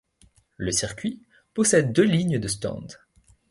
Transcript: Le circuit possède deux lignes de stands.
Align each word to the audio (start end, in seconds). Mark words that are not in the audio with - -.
Le 0.57 0.71
circuit 0.71 1.21
possède 1.53 1.93
deux 1.93 2.01
lignes 2.01 2.39
de 2.39 2.47
stands. 2.47 2.87